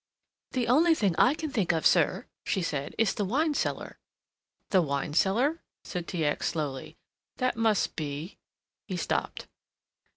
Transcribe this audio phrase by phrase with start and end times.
[0.53, 3.99] "The only thing I can think of, sir," she said, "is the wine cellar."
[4.71, 6.25] "The wine cellar?" said T.
[6.25, 6.47] X.
[6.47, 6.97] slowly.
[7.37, 8.39] "That must be"
[8.87, 9.45] he stopped.